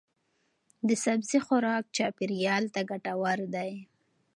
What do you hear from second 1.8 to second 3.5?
چاپیریال ته ګټور